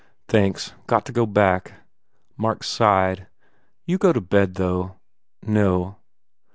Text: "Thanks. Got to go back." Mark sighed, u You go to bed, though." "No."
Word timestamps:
"Thanks. 0.27 0.73
Got 0.87 1.05
to 1.05 1.11
go 1.11 1.27
back." 1.27 1.73
Mark 2.35 2.63
sighed, 2.63 3.19
u 3.19 3.25
You 3.85 3.97
go 3.99 4.11
to 4.11 4.19
bed, 4.19 4.55
though." 4.55 4.95
"No." 5.43 5.97